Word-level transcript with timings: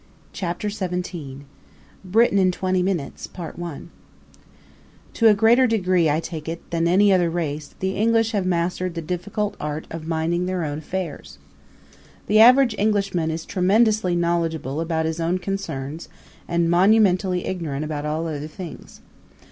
Chapter 0.33 0.67
XVII 0.71 1.41
Britain 2.03 2.39
in 2.39 2.51
Twenty 2.51 2.81
Minutes 2.81 3.27
To 5.13 5.27
a 5.27 5.33
greater 5.35 5.67
degree, 5.67 6.09
I 6.09 6.19
take 6.19 6.49
it, 6.49 6.67
than 6.71 6.87
any 6.87 7.13
other 7.13 7.29
race 7.29 7.75
the 7.79 7.91
English 7.95 8.31
have 8.31 8.43
mastered 8.43 8.95
the 8.95 9.03
difficult 9.03 9.55
art 9.59 9.85
of 9.91 10.07
minding 10.07 10.47
their 10.47 10.63
own 10.65 10.79
affairs. 10.79 11.37
The 12.25 12.39
average 12.39 12.73
Englishman 12.79 13.29
is 13.29 13.45
tremendously 13.45 14.15
knowledgable 14.15 14.81
about 14.81 15.05
his 15.05 15.19
own 15.19 15.37
concerns 15.37 16.09
and 16.47 16.67
monumentally 16.67 17.45
ignorant 17.45 17.85
about 17.85 18.03
all 18.03 18.25
other 18.25 18.47
things. 18.47 19.01